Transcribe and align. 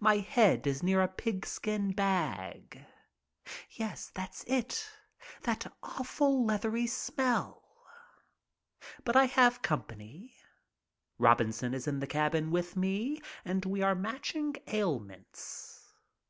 My 0.00 0.18
head 0.18 0.66
is 0.66 0.82
near 0.82 1.00
a 1.00 1.06
new 1.06 1.14
pigskin 1.14 1.92
bag. 1.92 2.84
Yes, 3.70 4.10
that's 4.12 4.44
it, 4.46 4.86
that 5.44 5.66
awful 5.82 6.44
leathery 6.44 6.86
smell. 6.86 7.86
But 9.02 9.16
I 9.16 9.24
have 9.24 9.62
company. 9.62 10.36
Robin 11.16 11.52
son 11.52 11.72
is 11.72 11.86
in 11.88 12.00
the 12.00 12.06
cabin 12.06 12.50
with 12.50 12.76
me 12.76 13.22
and 13.46 13.64
we 13.64 13.80
are 13.80 13.94
matching 13.94 14.56
ailments. 14.66 15.80